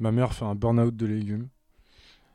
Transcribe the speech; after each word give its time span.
Ma 0.00 0.12
mère 0.12 0.32
fait 0.32 0.44
un 0.44 0.54
burn-out 0.54 0.94
de 0.94 1.06
légumes. 1.06 1.48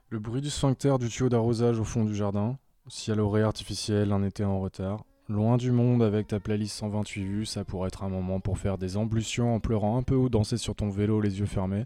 Le 0.10 0.20
bruit 0.20 0.42
du 0.42 0.50
sphincter 0.50 0.96
du 1.00 1.08
tuyau 1.08 1.30
d'arrosage 1.30 1.80
au 1.80 1.86
fond 1.86 2.04
du 2.04 2.14
jardin. 2.14 2.58
Ciel 2.90 3.22
aurait 3.22 3.44
artificiel, 3.44 4.12
un 4.12 4.22
été 4.24 4.44
en 4.44 4.60
retard. 4.60 5.06
Loin 5.30 5.56
du 5.56 5.72
monde 5.72 6.04
avec 6.04 6.28
ta 6.28 6.42
playlist 6.42 6.76
128 6.76 7.24
vues, 7.24 7.46
ça 7.46 7.64
pourrait 7.64 7.88
être 7.88 8.04
un 8.04 8.10
moment 8.10 8.42
pour 8.42 8.58
faire 8.58 8.78
des 8.78 8.98
emblutions 8.98 9.56
en 9.56 9.62
pleurant 9.62 9.98
un 9.98 10.04
peu 10.04 10.16
ou 10.16 10.28
danser 10.28 10.58
sur 10.58 10.76
ton 10.76 10.90
vélo 10.90 11.22
les 11.22 11.40
yeux 11.40 11.46
fermés. 11.46 11.86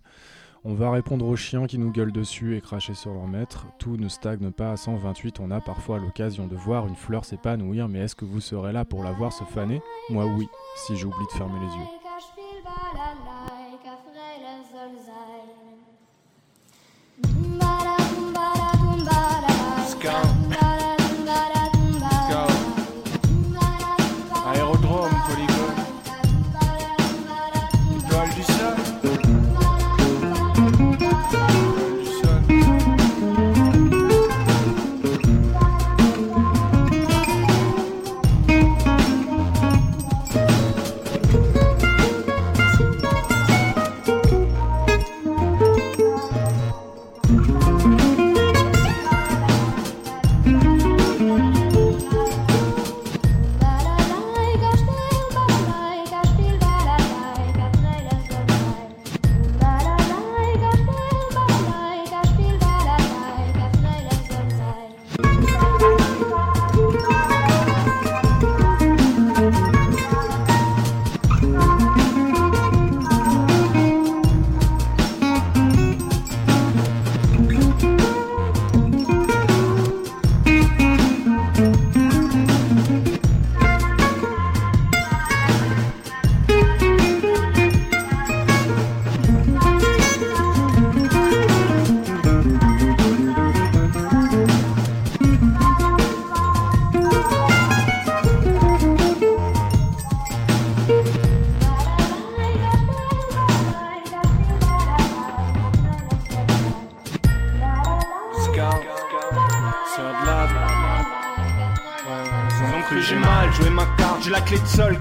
On 0.63 0.73
va 0.73 0.89
répondre 0.89 1.27
aux 1.27 1.35
chiens 1.35 1.67
qui 1.67 1.77
nous 1.77 1.91
gueulent 1.91 2.11
dessus 2.11 2.57
et 2.57 2.61
cracher 2.61 2.95
sur 2.95 3.13
leur 3.13 3.27
maître. 3.27 3.67
Tout 3.77 3.97
ne 3.97 4.07
stagne 4.07 4.51
pas 4.51 4.71
à 4.71 4.77
128, 4.77 5.39
on 5.39 5.51
a 5.51 5.61
parfois 5.61 5.99
l'occasion 5.99 6.47
de 6.47 6.55
voir 6.55 6.87
une 6.87 6.95
fleur 6.95 7.23
s'épanouir, 7.23 7.87
mais 7.87 7.99
est-ce 7.99 8.15
que 8.15 8.25
vous 8.25 8.41
serez 8.41 8.73
là 8.73 8.83
pour 8.83 9.03
la 9.03 9.11
voir 9.11 9.31
se 9.31 9.43
faner? 9.43 9.79
Moi 10.09 10.25
oui, 10.25 10.47
si 10.75 10.97
j'oublie 10.97 11.25
de 11.31 11.37
fermer 11.37 11.59
les 11.59 11.75
yeux. 11.75 12.06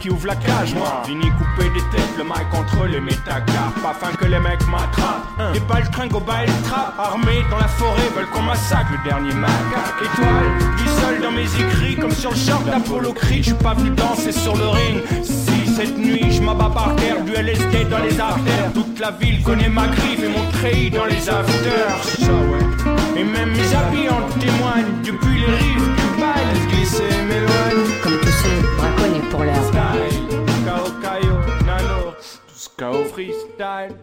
Qui 0.06 0.10
ouvre 0.10 0.28
la 0.28 0.36
cage, 0.36 0.74
moi. 0.74 1.02
Fini 1.04 1.28
couper 1.30 1.68
des 1.70 1.80
têtes, 1.90 2.14
le 2.16 2.22
mic 2.22 2.48
contre 2.52 2.86
les 2.86 3.00
métacarpes, 3.00 3.84
afin 3.84 4.12
que 4.16 4.26
les 4.26 4.38
mecs 4.38 4.64
m'attrapent. 4.68 5.26
Les 5.52 5.60
balles 5.60 5.90
trinquent 5.90 6.14
au 6.14 6.20
bail 6.20 6.46
trap, 6.64 6.94
armés 6.98 7.44
dans 7.50 7.58
la 7.58 7.66
forêt, 7.66 8.08
veulent 8.14 8.30
qu'on 8.32 8.42
massacre 8.42 8.92
le 8.92 9.10
dernier 9.10 9.34
macaque. 9.34 9.98
Étoile, 10.02 10.50
du 10.76 10.86
seul 11.00 11.22
dans 11.22 11.32
mes 11.32 11.44
écrits, 11.44 11.96
comme 11.96 12.12
sur 12.12 12.30
le 12.30 12.36
char 12.36 12.60
d'Apollo 12.60 13.12
Creed, 13.12 13.44
je 13.44 13.54
pas 13.54 13.74
venu 13.74 13.90
danser 13.90 14.30
sur 14.30 14.56
le 14.56 14.68
ring. 14.68 15.02
Si 15.24 15.74
cette 15.74 15.98
nuit, 15.98 16.30
je 16.30 16.40
m'abats 16.40 16.70
par 16.70 16.94
terre, 16.96 17.20
du 17.24 17.32
LSD 17.32 17.84
dans 17.90 17.98
les 17.98 18.20
artères. 18.20 18.72
Toute 18.74 19.00
la 19.00 19.10
ville 19.10 19.42
connaît 19.42 19.68
ma 19.68 19.88
griffe 19.88 20.22
et 20.22 20.28
mon 20.28 20.46
treillis 20.52 20.90
dans 20.90 21.06
les 21.06 21.28
afters. 21.28 21.96
Et 23.16 23.24
même 23.24 23.50
mes 23.50 23.74
habits 23.74 24.08
en 24.08 24.22
témoignent, 24.38 25.02
depuis 25.02 25.40
les 25.40 25.52
rives 25.52 25.88
du 25.96 26.20
bail, 26.20 26.68
glisser 26.70 27.02
m'éloigne. 27.28 27.90
Comme 28.04 28.20
tous 28.20 28.36
ceux 28.42 28.76
braconnés 28.76 29.28
pour 29.30 29.42
l'heure. 29.42 29.75
Go 32.78 33.04
freestyle. 33.04 33.96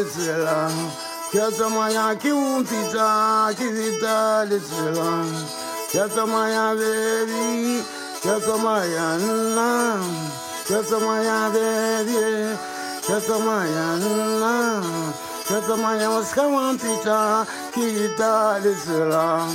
Venezuela. 0.00 0.68
Chiesa 1.30 1.68
Maya 1.68 2.16
Kiumpita, 2.16 3.52
Kirita 3.54 4.46
Venezuela. 4.48 5.24
Chiesa 5.90 6.26
Maya 6.26 6.74
Vedi, 6.74 7.82
Chiesa 8.22 8.56
Maya 8.56 9.18
Nna. 9.18 10.00
Chiesa 10.66 10.98
Maya 11.00 11.50
Vedi, 11.52 12.56
Chiesa 13.06 13.38
Maya 13.38 13.98
Nna. 13.98 14.82
Chiesa 15.46 15.76
Maya 15.76 16.08
Waskawampita, 16.08 17.46
Kirita 17.72 18.60
Venezuela. 18.62 19.46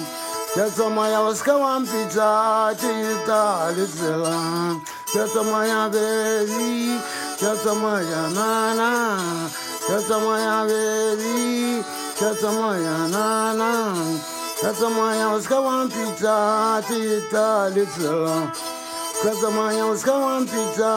Chiesa 0.54 0.90
Maya 0.90 1.20
Waskawampita, 1.22 2.76
Kirita 2.78 3.74
Venezuela. 3.74 4.82
Chiesa 5.12 5.44
Maya 5.44 5.90
Vedi, 5.90 7.00
Chiesa 7.38 7.74
Maya 7.74 8.30
Nana. 8.30 9.65
ಶತಮಯ 9.88 10.48
ವೇದಿ 10.62 11.36
ಶತಮಯ 12.20 12.88
ನಾನ 13.14 13.62
ಶತಮಯ 14.62 15.22
ಉಸ್ಕವಂತಿಚಾ 15.36 16.36
ಚಿತಾಲಿಸ 16.88 17.98
ಶತಮಯ 19.20 19.82
ಉಸ್ಕವಂತಿಚಾ 19.92 20.92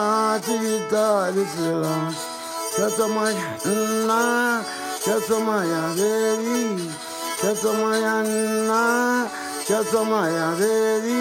ಚಿತಾಲಿಸ 0.47 1.57
ಶತಮಯ 2.75 3.39
ನಾ 4.07 4.19
ಶತಮಯ 5.05 5.73
ವೇದಿ 5.99 6.63
ಶತಮಯ 7.41 8.07
ನಾ 8.69 8.81
ಶತಮಯ 9.69 10.39
ವೇದಿ 10.59 11.19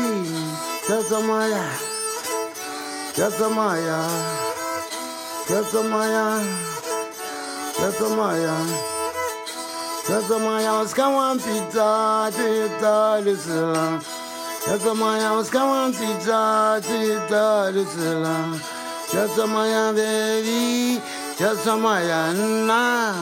ಶತಮಯ 0.89 1.55
ಶತಮಯ 3.19 3.91
ಶತಮಯ 5.49 6.17
Nasamaya. 7.79 8.57
Nasamaya 10.09 10.73
uskawan 10.83 11.39
pita 11.39 12.27
tita 12.35 13.21
lisila. 13.23 14.03
Nasamaya 14.67 15.31
pizza 15.39 15.93
pita 15.95 16.81
tita 16.83 17.71
lisila. 17.71 18.37
Nasamaya 19.15 19.95
baby. 19.95 20.99
Nasamaya 21.39 22.35
na. 22.67 23.15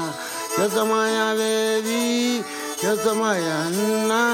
Nasamaya 0.56 1.37
baby. 1.37 2.41
Nasamaya 2.81 3.58
na. 4.08 4.25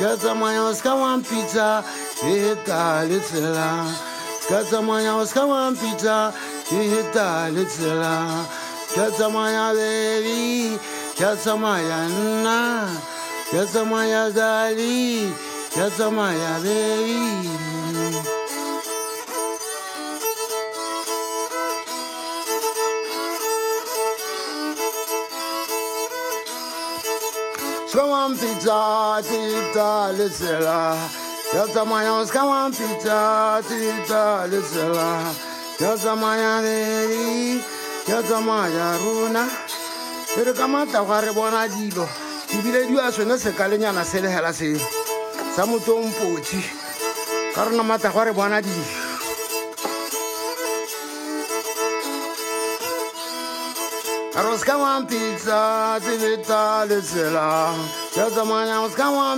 pizza 0.00 0.66
uskawan 0.72 1.22
pita 1.22 1.84
tita 2.18 3.06
lisila. 3.06 3.86
Nasamaya 4.50 5.14
uskawan 5.22 5.76
pizza 5.78 6.32
tita 6.68 7.46
lisila. 7.54 8.44
ಕೆಲಸಮಯ 8.94 9.58
ದೇವಿ 9.78 10.42
ಕೆಲಸಮಯ 11.18 11.90
ಅನ್ನ 12.06 12.48
ಕೆಲಸಮಯ 13.50 14.14
ದಾರಿ 14.38 14.98
ಕೆಲಸಮಯ 15.74 16.44
ದೇವಿ 16.66 17.22
Scawan 27.92 28.32
pizza, 28.40 28.80
tita, 29.28 30.12
lisela. 30.16 30.80
Yata 31.54 31.82
maya, 31.90 32.14
scawan 32.28 32.70
pizza, 32.70 33.62
tita, 33.68 34.44
lisela. 34.50 35.10
Yata 35.80 36.12
maya, 36.22 36.52
lady 36.60 37.77
ya 38.08 38.22
tsamaya 38.22 38.96
rona 39.04 39.44
e 40.36 40.42
re 40.42 40.52
ka 40.54 40.66
matlago 40.66 41.12
a 41.12 41.20
re 41.20 41.32
bona 41.32 41.68
dilo 41.68 42.08
ebile 42.56 42.86
di 42.88 42.96
a 42.96 43.12
sone 43.12 43.36
se 43.36 43.52
ka 43.52 43.68
lenyana 43.68 44.02
se 44.02 44.20
le 44.20 44.28
hela 44.32 44.52
seno 44.52 44.80
sa 45.54 45.66
motsompotsi 45.66 46.56
ka 47.54 47.64
rona 47.68 47.82
matlago 47.82 48.20
a 48.20 48.24
re 48.24 48.32
bona 48.32 48.60
dilo 48.60 49.08
Roska 54.38 54.78
one 54.78 55.04
pizza, 55.04 55.98
tivita 56.00 56.86
lezela. 56.86 57.74
Just 58.14 58.38
a 58.38 58.44
mania, 58.44 58.88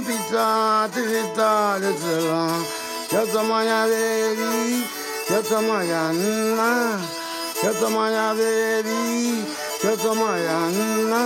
pizza, 0.04 0.90
tivita 0.92 1.80
lezela. 1.80 2.62
Just 3.11 3.35
a 3.35 3.42
mania, 3.42 3.88
baby. 3.88 4.85
Just 5.26 5.52
a. 5.52 7.20
baby, 7.62 9.45
kasa 9.83 10.14
maya 10.14 10.61
na. 11.11 11.25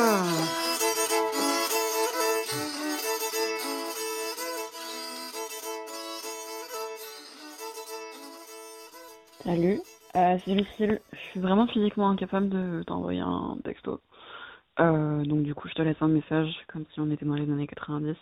Salut, 9.45 9.81
euh, 10.17 10.39
c'est 10.45 10.55
Lucille. 10.55 11.01
Je 11.13 11.19
suis 11.19 11.41
vraiment 11.41 11.67
physiquement 11.69 12.11
incapable 12.11 12.49
de 12.49 12.83
t'envoyer 12.83 13.21
un 13.21 13.57
texto. 13.63 14.01
Euh, 14.81 15.23
donc 15.25 15.43
du 15.43 15.55
coup, 15.55 15.69
je 15.69 15.75
te 15.75 15.83
laisse 15.83 16.01
un 16.01 16.09
message 16.09 16.53
comme 16.67 16.85
si 16.93 17.01
on 17.01 17.11
était 17.13 17.25
dans 17.25 17.35
les 17.35 17.49
années 17.51 17.69
90. 17.69 18.17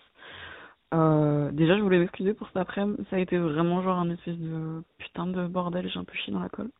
Euh, 0.92 1.50
déjà, 1.52 1.78
je 1.78 1.82
voulais 1.82 1.98
m'excuser 1.98 2.34
pour 2.34 2.48
cet 2.48 2.58
après-midi. 2.58 3.02
Ça 3.08 3.16
a 3.16 3.20
été 3.20 3.38
vraiment 3.38 3.82
genre 3.82 3.98
un 3.98 4.10
espèce 4.10 4.36
de 4.36 4.82
putain 4.98 5.26
de 5.26 5.46
bordel. 5.46 5.88
J'ai 5.88 5.98
un 5.98 6.04
peu 6.04 6.14
chié 6.14 6.32
dans 6.32 6.40
la 6.40 6.50
colle. 6.50 6.70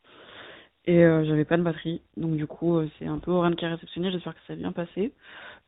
Et 0.87 1.05
euh, 1.05 1.25
j'avais 1.25 1.45
pas 1.45 1.57
de 1.57 1.63
batterie. 1.63 2.03
Donc 2.17 2.37
du 2.37 2.47
coup, 2.47 2.77
euh, 2.79 2.89
c'est 2.99 3.07
un 3.07 3.19
peu 3.19 3.31
Oran 3.31 3.53
qui 3.53 3.65
a 3.65 3.71
réceptionné. 3.71 4.11
J'espère 4.11 4.35
que 4.35 4.41
ça 4.47 4.55
a 4.55 4.57
bien 4.57 4.73
passé. 4.73 5.13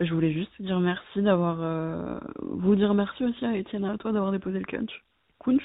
Je 0.00 0.12
voulais 0.12 0.33
juste 0.33 0.50
te 0.59 0.62
dire 0.62 0.80
merci 0.80 1.23
d'avoir... 1.23 1.59
euh, 1.61 2.18
vous 2.42 2.75
dire 2.75 2.94
merci 2.94 3.25
aussi 3.25 3.44
à 3.44 3.56
Étienne 3.56 3.85
à 3.85 3.97
toi 3.97 4.12
d'avoir 4.12 4.33
déposé 4.33 4.59
le 4.59 4.64
kunch. 4.64 5.04
Kunch 5.38 5.62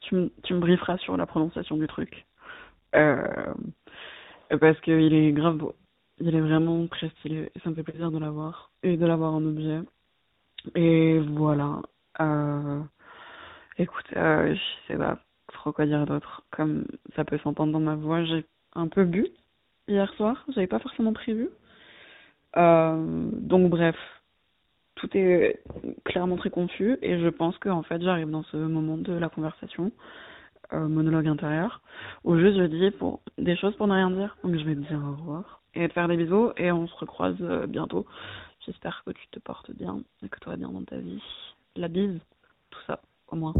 tu, 0.00 0.14
me- 0.16 0.32
tu 0.42 0.54
me 0.54 0.60
brieferas 0.60 0.98
sur 0.98 1.16
la 1.16 1.26
prononciation 1.26 1.76
du 1.76 1.86
truc. 1.86 2.26
Euh, 2.96 3.54
parce 4.60 4.80
qu'il 4.80 5.14
est 5.14 5.32
grave 5.32 5.56
beau. 5.56 5.74
Il 6.18 6.34
est 6.34 6.40
vraiment 6.40 6.86
très 6.88 7.08
stylé. 7.10 7.50
Et 7.54 7.60
ça 7.60 7.70
me 7.70 7.74
fait 7.74 7.82
plaisir 7.82 8.10
de 8.10 8.18
l'avoir. 8.18 8.70
Et 8.82 8.96
de 8.96 9.06
l'avoir 9.06 9.32
en 9.32 9.44
objet. 9.44 9.80
Et 10.74 11.18
voilà. 11.20 11.82
Euh, 12.20 12.80
écoute, 13.78 14.06
euh, 14.16 14.54
je 14.54 14.92
sais 14.92 14.98
pas 14.98 15.18
trop 15.64 15.72
quoi 15.72 15.86
dire 15.86 16.04
d'autre. 16.04 16.42
Comme 16.50 16.84
ça 17.16 17.24
peut 17.24 17.38
s'entendre 17.38 17.72
dans 17.72 17.80
ma 17.80 17.94
voix, 17.94 18.22
j'ai 18.24 18.44
un 18.74 18.86
peu 18.86 19.04
bu 19.04 19.28
hier 19.88 20.12
soir. 20.14 20.44
J'avais 20.48 20.66
pas 20.66 20.78
forcément 20.78 21.14
prévu. 21.14 21.48
Euh, 22.58 23.30
donc 23.32 23.70
bref, 23.70 23.96
tout 24.94 25.08
est 25.14 25.62
clairement 26.04 26.36
très 26.36 26.50
confus 26.50 26.98
et 27.00 27.18
je 27.18 27.28
pense 27.28 27.56
que 27.58 27.70
en 27.70 27.82
fait 27.82 28.00
j'arrive 28.02 28.30
dans 28.30 28.42
ce 28.44 28.58
moment 28.58 28.98
de 28.98 29.14
la 29.14 29.30
conversation, 29.30 29.90
euh, 30.74 30.86
monologue 30.86 31.26
intérieur, 31.28 31.80
où 32.24 32.36
juste 32.36 32.58
je 32.58 32.64
dis 32.64 32.90
des 33.38 33.56
choses 33.56 33.74
pour 33.76 33.86
ne 33.86 33.94
rien 33.94 34.10
dire. 34.10 34.36
Donc 34.44 34.56
je 34.56 34.64
vais 34.64 34.74
te 34.74 34.80
dire 34.80 35.02
au 35.02 35.16
revoir 35.16 35.62
et 35.74 35.88
te 35.88 35.94
faire 35.94 36.08
des 36.08 36.18
bisous 36.18 36.50
et 36.58 36.70
on 36.72 36.86
se 36.86 36.94
recroise 36.94 37.36
euh, 37.40 37.66
bientôt. 37.66 38.04
J'espère 38.66 39.02
que 39.06 39.12
tu 39.12 39.26
te 39.28 39.38
portes 39.38 39.70
bien 39.70 39.98
et 40.22 40.28
que 40.28 40.38
tout 40.40 40.50
va 40.50 40.56
bien 40.56 40.68
dans 40.68 40.84
ta 40.84 40.98
vie. 40.98 41.22
La 41.74 41.88
bise, 41.88 42.20
tout 42.70 42.80
ça, 42.86 43.00
au 43.28 43.36
moins. 43.36 43.54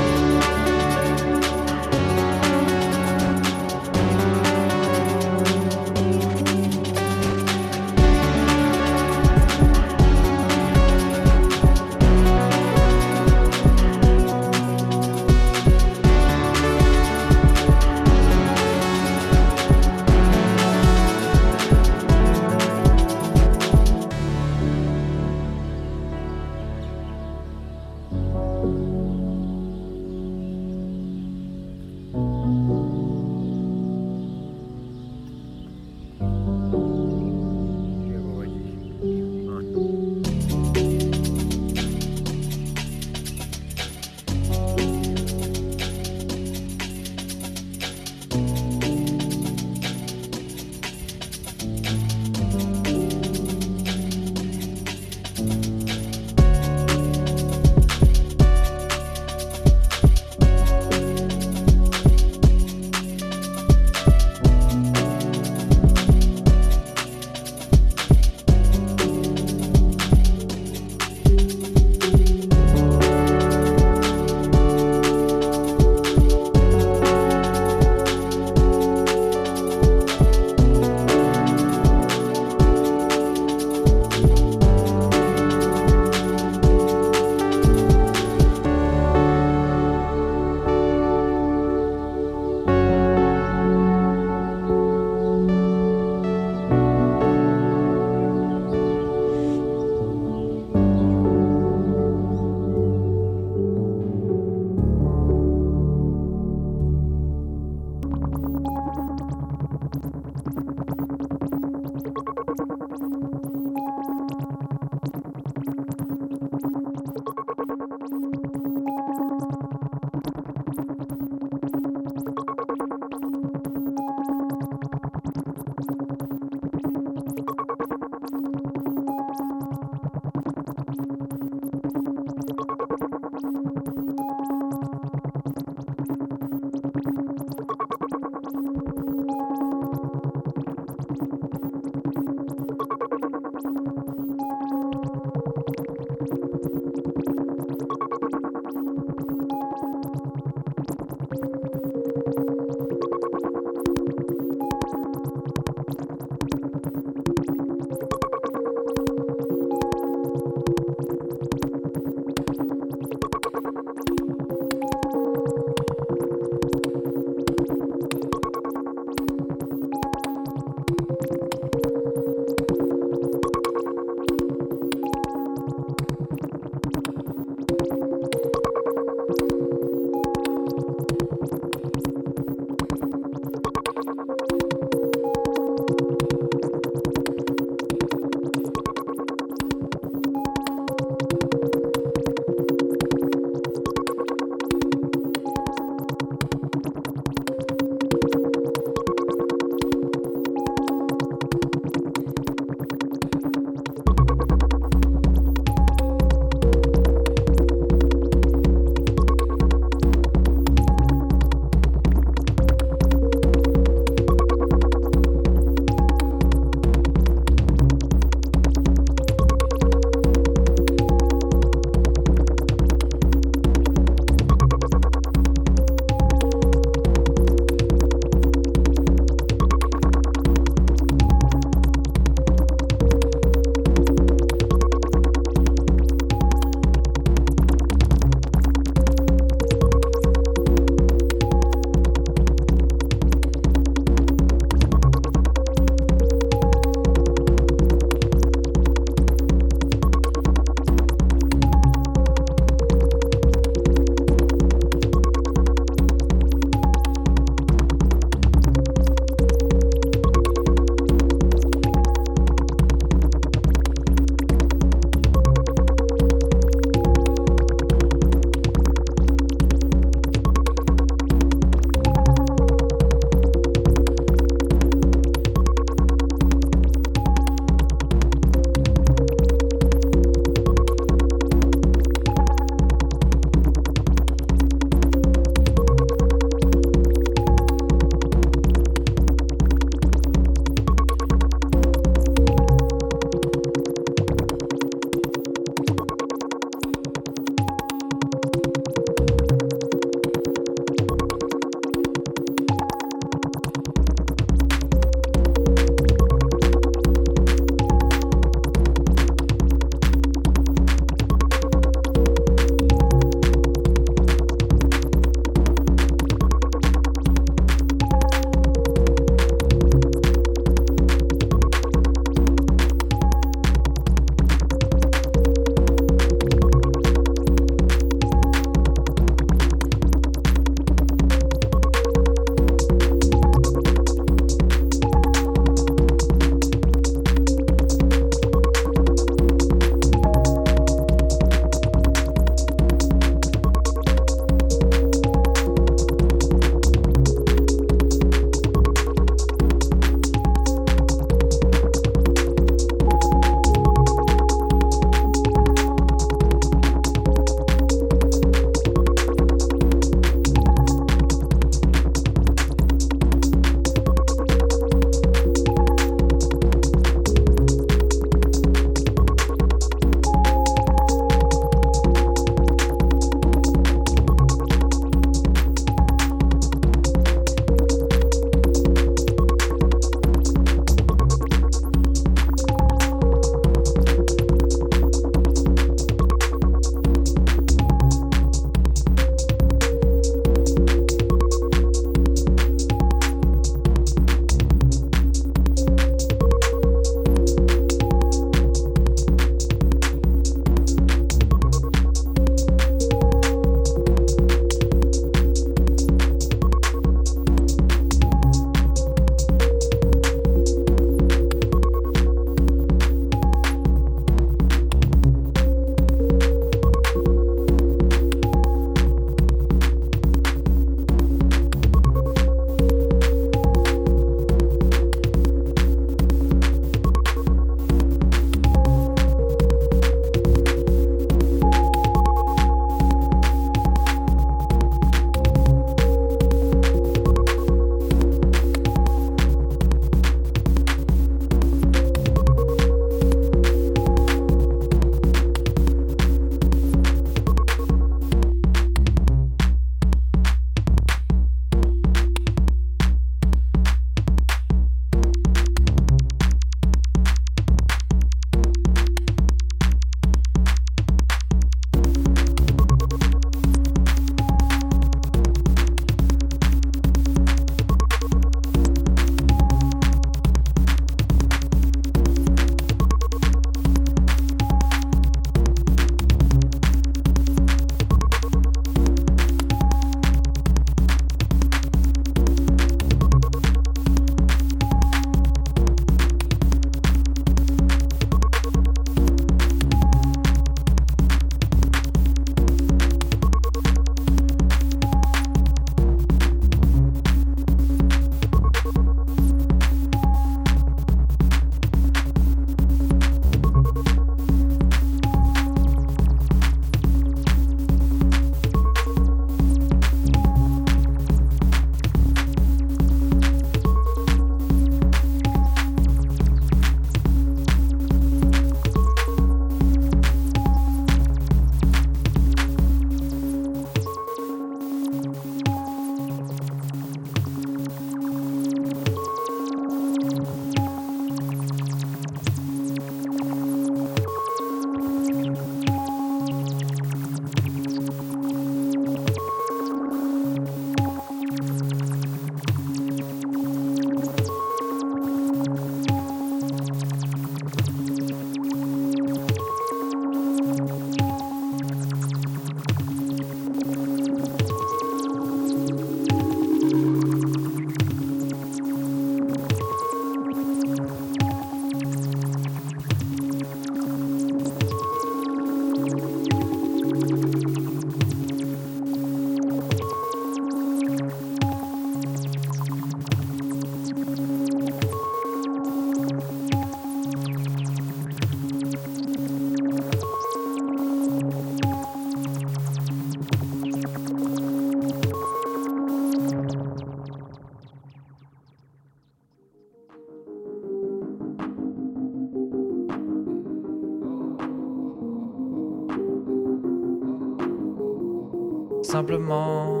Simplement, 599.22 600.00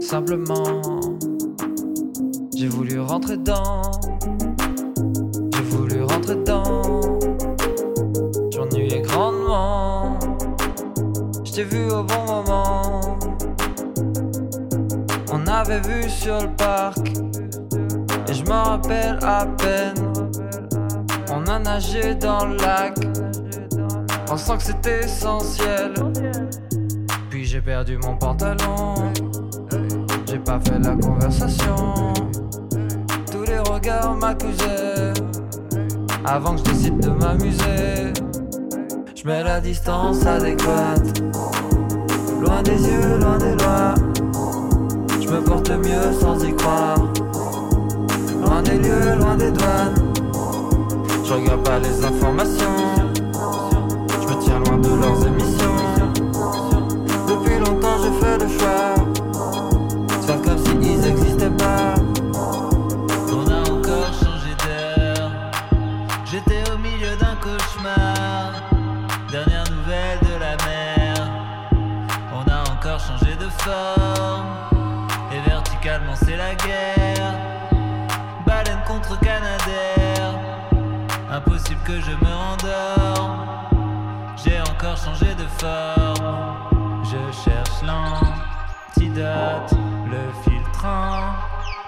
simplement, 0.00 0.82
j'ai 2.56 2.66
voulu 2.66 2.98
rentrer 2.98 3.36
dedans, 3.36 3.82
j'ai 5.54 5.62
voulu 5.62 6.02
rentrer 6.02 6.34
dedans, 6.34 7.20
j'ennuyais 8.50 9.02
grandement, 9.02 10.18
je 11.44 11.52
t'ai 11.52 11.62
vu 11.62 11.84
au 11.92 12.02
bon 12.02 12.24
moment, 12.26 13.18
on 15.32 15.46
avait 15.46 15.80
vu 15.80 16.10
sur 16.10 16.40
le 16.40 16.48
parc, 16.56 17.06
et 18.26 18.34
je 18.34 18.44
m'en 18.46 18.64
rappelle 18.64 19.20
à 19.22 19.46
peine, 19.46 20.12
on 21.32 21.46
a 21.46 21.60
nagé 21.60 22.16
dans 22.16 22.46
le 22.46 22.56
lac. 22.56 22.96
Pensant 24.26 24.56
que 24.56 24.62
c'était 24.62 25.04
essentiel. 25.04 25.92
J'ai 27.52 27.60
perdu 27.60 27.98
mon 27.98 28.16
pantalon, 28.16 28.94
j'ai 30.26 30.38
pas 30.38 30.58
fait 30.58 30.78
la 30.78 30.96
conversation. 30.96 31.76
Tous 33.30 33.42
les 33.42 33.58
regards 33.58 34.14
m'accusaient 34.14 35.12
avant 36.24 36.54
que 36.54 36.60
je 36.60 36.64
décide 36.72 36.98
de 37.00 37.10
m'amuser. 37.10 38.14
Je 39.14 39.26
mets 39.26 39.44
la 39.44 39.60
distance 39.60 40.24
adéquate, 40.24 41.20
loin 42.40 42.62
des 42.62 42.88
yeux, 42.88 43.18
loin 43.20 43.36
des 43.36 43.54
lois. 43.62 43.94
Je 45.20 45.28
me 45.28 45.44
porte 45.44 45.68
mieux 45.72 46.10
sans 46.18 46.42
y 46.42 46.56
croire, 46.56 46.96
loin 48.46 48.62
des 48.62 48.78
lieux, 48.78 49.14
loin 49.18 49.36
des 49.36 49.50
douanes. 49.50 50.14
Je 51.22 51.34
regarde 51.34 51.62
pas 51.62 51.78
les 51.80 52.02
informations 52.02 53.12
de 54.82 54.88
leurs 54.88 55.26
émissions. 55.26 55.31
Et 75.32 75.48
verticalement 75.48 76.14
c'est 76.16 76.36
la 76.36 76.54
guerre. 76.54 77.34
Baleine 78.46 78.82
contre 78.86 79.18
Canadair, 79.20 80.34
impossible 81.30 81.80
que 81.84 82.00
je 82.00 82.10
me 82.10 82.32
rendorme 82.32 83.52
changer 84.96 85.34
de 85.34 85.46
forme. 85.58 86.56
Je 87.04 87.32
cherche 87.44 87.82
l'antidote, 87.82 89.72
le 90.10 90.32
filtrant, 90.42 91.34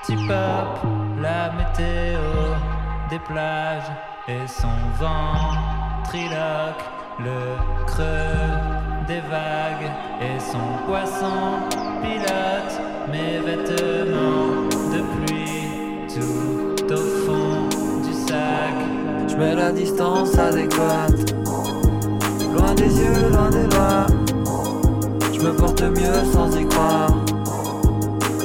tip 0.03 0.31
up, 0.31 0.79
la 1.21 1.53
météo 1.53 2.21
des 3.11 3.19
plages 3.19 3.91
et 4.29 4.47
son 4.47 4.77
vent 4.99 5.53
triloque, 6.05 6.85
le 7.19 7.87
creux 7.87 9.07
des 9.07 9.21
vagues 9.21 9.91
et 10.21 10.41
son 10.41 10.85
poisson 10.87 11.61
pilote 12.03 12.81
mes 13.11 13.39
vêtements 13.39 14.69
de 14.93 15.27
pluie 15.27 16.09
tout 16.09 16.93
au 16.93 16.97
fond 16.97 17.69
du 18.03 18.13
sac. 18.13 18.75
Je 19.29 19.37
mets 19.37 19.55
la 19.55 19.73
distance 19.73 20.37
adéquate 20.39 21.35
Loin 22.57 22.75
des 22.75 22.99
yeux, 22.99 23.31
loin 23.33 23.51
des 23.51 23.65
lois. 23.75 24.07
Je 25.33 25.41
me 25.41 25.53
porte 25.53 25.83
mieux 25.83 26.25
sans 26.33 26.57
y 26.57 26.67
croire. 26.69 27.11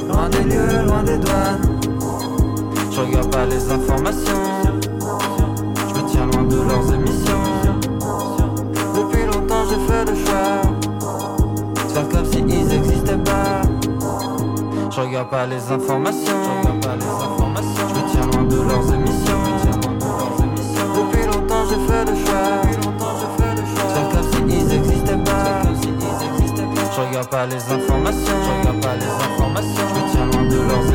Loin 0.08 0.30
des 0.30 0.44
lieux, 0.44 0.86
loin 0.88 1.04
des 1.04 1.18
douanes. 1.18 1.80
Je 2.92 3.02
regarde 3.02 3.32
pas 3.32 3.46
les 3.46 3.72
informations. 3.72 4.34
Je 4.82 6.02
me 6.02 6.10
tiens 6.10 6.26
loin 6.26 6.44
de 6.44 6.56
leurs 6.56 6.94
émissions. 6.94 7.49
Depuis 9.70 9.76
longtemps 9.76 9.76
j'ai 9.76 9.80
fait 9.88 10.06
le 10.06 10.16
choix. 10.26 10.62
Faire 11.94 12.10
comme 12.10 12.26
si 12.26 12.40
ils 12.40 12.74
existaient 12.74 13.18
pas. 13.18 13.62
Je 14.90 15.00
regarde 15.00 15.30
pas 15.30 15.46
les 15.46 15.72
informations. 15.72 16.42
Je 16.64 16.70
me 16.70 18.02
tiens 18.12 18.26
loin 18.32 18.44
de 18.44 18.56
leurs 18.56 18.94
émissions. 18.94 19.44
Depuis 20.96 21.26
longtemps 21.28 21.66
j'ai 21.70 21.80
fait 21.88 22.06
le 22.06 22.16
choix. 22.26 22.62
Je 26.92 27.02
regarde 27.06 27.30
pas 27.30 27.46
les 27.46 27.72
informations, 27.72 28.38
je 28.44 28.50
regarde 28.60 28.82
pas 28.82 28.96
les 28.96 29.06
informations. 29.06 29.86
Je 29.88 29.94
me 29.96 30.02
tiens 30.12 30.26
loin 30.26 30.44
de 30.50 30.58
leurs 30.58 30.89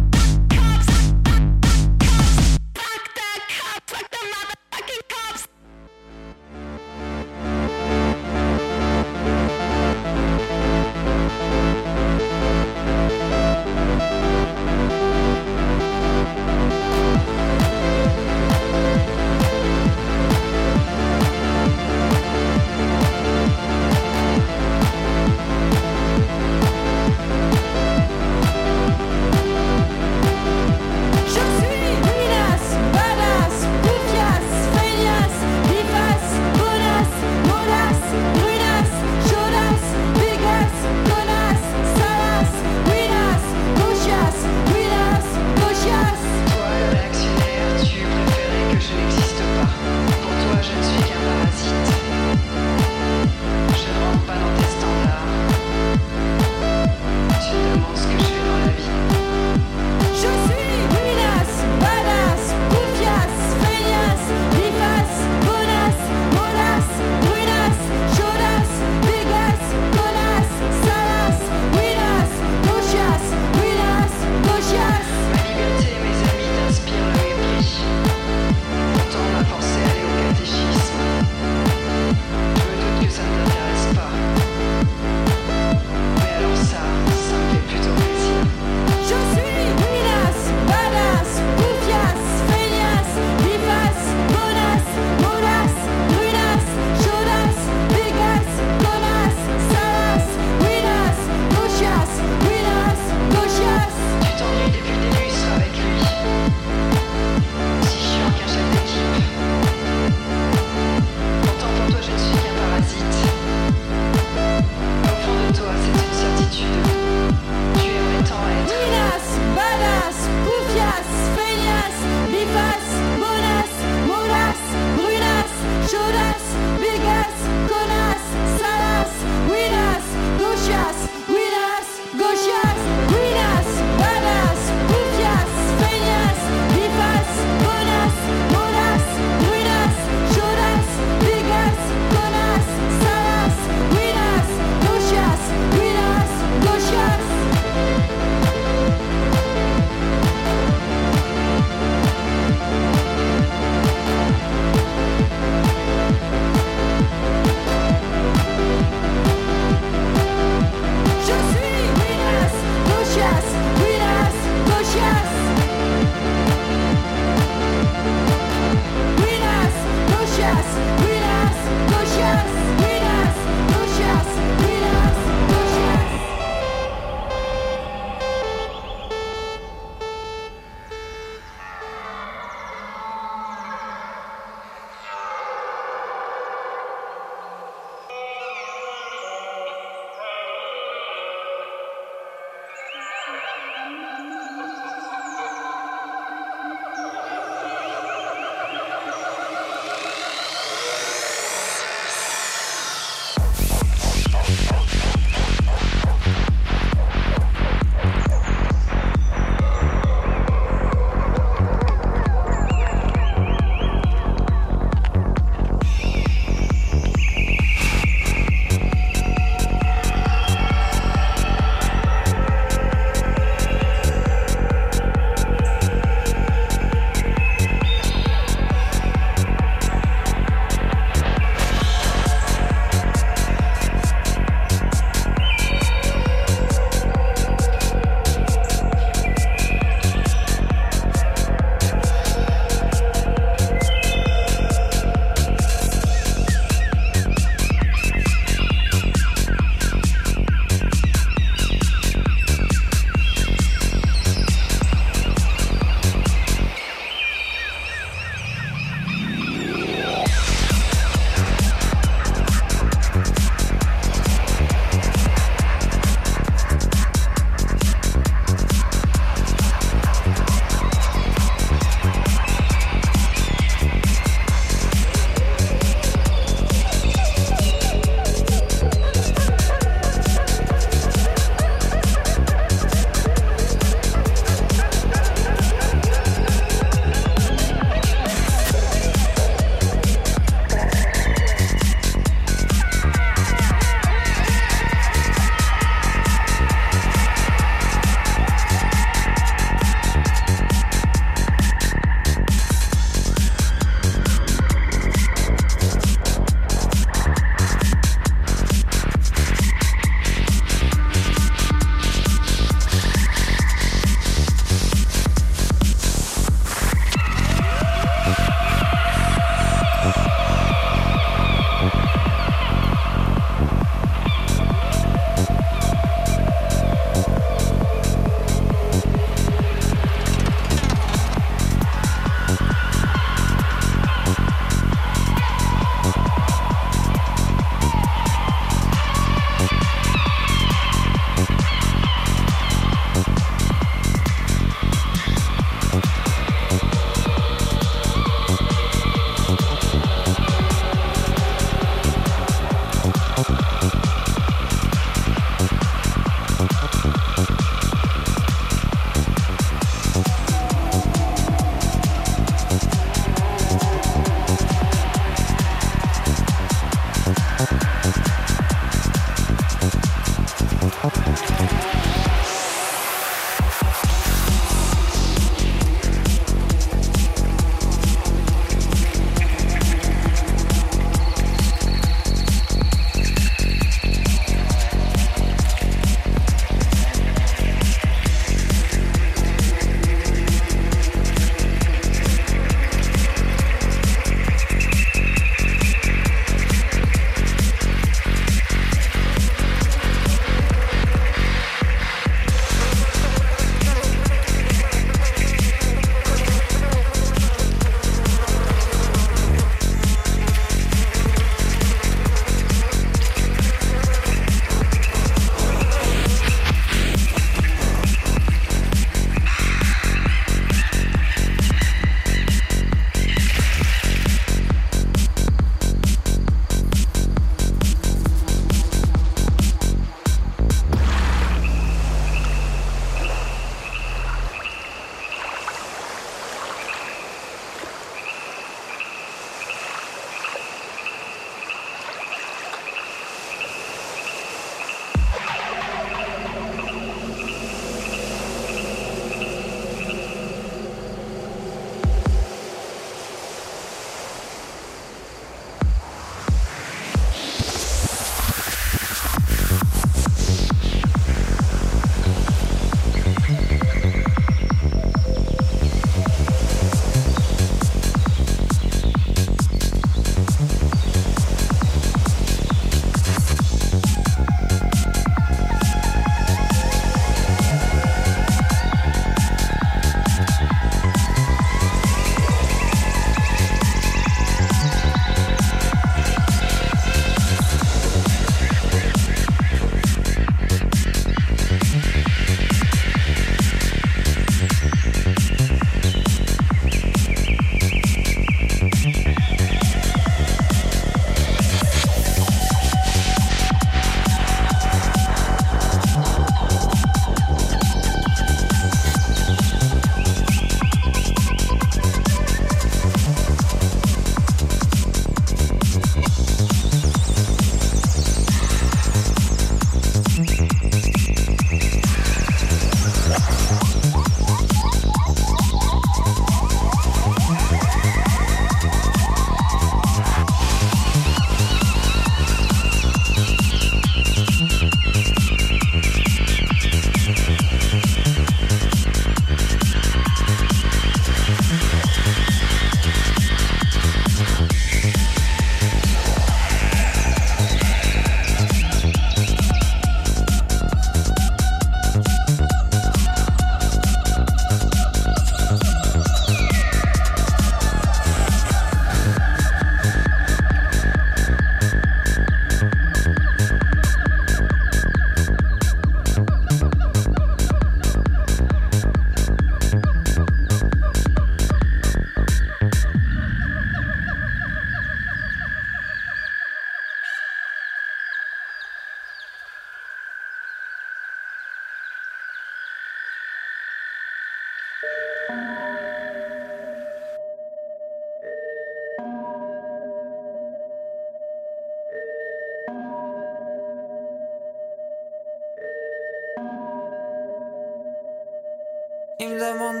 Il 599.70 599.74
me 599.74 600.00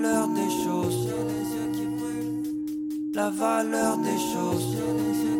valeur 0.00 0.28
des 0.28 0.50
choses. 0.64 1.08
La 3.14 3.30
valeur 3.30 3.98
des 3.98 4.18
choses. 4.32 5.39